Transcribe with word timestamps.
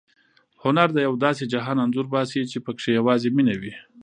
هنر 0.63 0.87
د 0.93 0.97
یو 1.07 1.13
داسې 1.25 1.43
جهان 1.53 1.77
انځور 1.83 2.07
باسي 2.13 2.41
چې 2.51 2.57
پکې 2.65 2.89
یوازې 2.99 3.29
مینه 3.35 3.55
وي. 3.61 3.73